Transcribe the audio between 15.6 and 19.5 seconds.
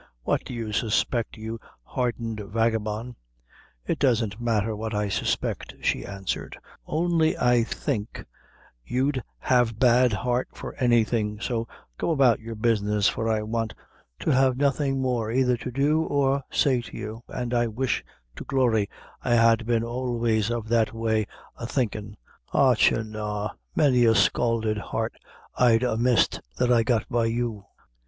do or say to you an' I wish to glory I